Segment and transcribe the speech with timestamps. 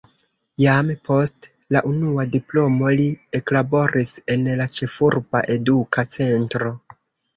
[0.61, 3.05] Jam post la unua diplomo li
[3.41, 6.73] eklaboris en la ĉefurba eduka centro.